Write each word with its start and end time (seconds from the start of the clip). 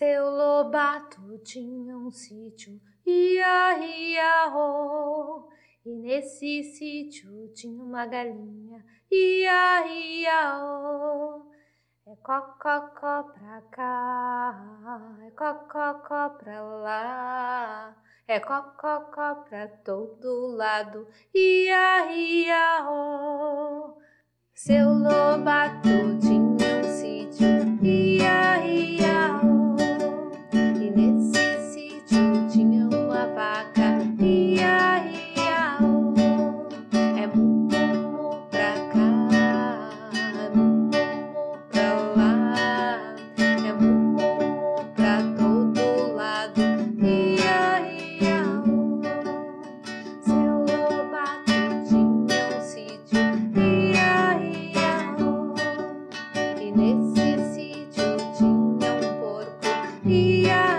Seu 0.00 0.30
Lobato 0.30 1.36
tinha 1.44 1.94
um 1.94 2.10
sítio, 2.10 2.80
ia, 3.04 3.78
ia, 3.80 4.50
oh. 4.56 5.46
E 5.84 5.90
nesse 5.94 6.62
sítio 6.64 7.52
tinha 7.52 7.82
uma 7.82 8.06
galinha, 8.06 8.82
ia, 9.10 9.86
ia, 9.88 10.64
oh. 10.64 11.42
É 12.06 12.16
cococó 12.16 13.24
pra 13.24 13.60
cá, 13.70 15.16
é 15.26 15.30
cococó 15.32 16.30
pra 16.30 16.62
lá, 16.62 17.94
é 18.26 18.40
cococó 18.40 19.34
pra 19.50 19.68
todo 19.68 20.56
lado, 20.56 21.06
ia, 21.34 22.10
ia, 22.10 22.88
oh. 22.90 23.98
Seu 24.54 24.94
Lobato 24.94 26.18
tinha 26.22 26.29
nesse 56.72 57.54
sítio 57.54 58.16
tinha 58.36 58.94
um 58.94 59.20
porco. 59.20 59.50
Ia, 60.04 60.69